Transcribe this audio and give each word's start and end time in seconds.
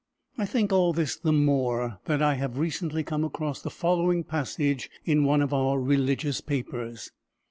I 0.35 0.47
think 0.47 0.73
all 0.73 0.93
this 0.93 1.15
the 1.15 1.31
more 1.31 1.99
that 2.05 2.23
I 2.23 2.33
have 2.33 2.57
recently 2.57 3.03
come 3.03 3.23
across 3.23 3.61
the 3.61 3.69
following 3.69 4.23
passage 4.23 4.89
in 5.05 5.25
one 5.25 5.43
of 5.43 5.53
our 5.53 5.79
religious 5.79 6.41
papers. 6.41 7.11